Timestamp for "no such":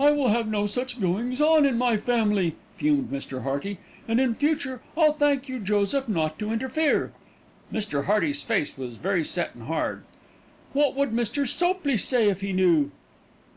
0.48-1.00